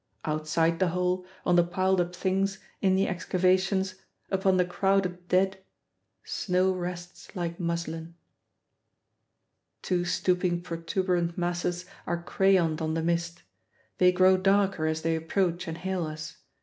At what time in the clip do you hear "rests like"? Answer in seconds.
6.71-7.59